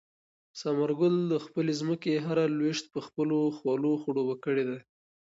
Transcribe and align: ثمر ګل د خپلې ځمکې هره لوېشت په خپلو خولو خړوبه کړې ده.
ثمر 0.59 0.89
ګل 0.99 1.15
د 1.31 1.33
خپلې 1.45 1.73
ځمکې 1.81 2.13
هره 2.25 2.43
لوېشت 2.57 2.85
په 2.93 2.99
خپلو 3.07 3.37
خولو 3.57 3.91
خړوبه 4.01 4.35
کړې 4.45 4.63
ده. 4.69 4.77